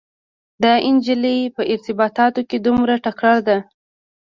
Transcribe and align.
دا 0.63 0.73
انجلۍ 0.89 1.39
په 1.55 1.61
ارتباطاتو 1.73 2.41
کې 2.49 2.57
دومره 2.65 2.95
تکړه 3.05 3.35
ده. 3.47 3.57